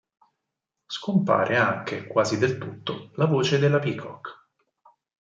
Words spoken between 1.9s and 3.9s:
quasi del tutto, la voce della